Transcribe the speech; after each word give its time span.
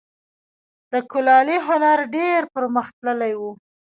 د 0.91 0.93
کلالي 1.11 1.57
هنر 1.67 1.99
ډیر 2.15 2.41
پرمختللی 2.55 3.33
و 3.39 3.41